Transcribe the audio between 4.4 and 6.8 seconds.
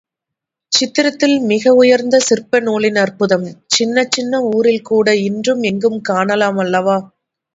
ஊரில் கூட இன்றும் எங்கும் காணலாம்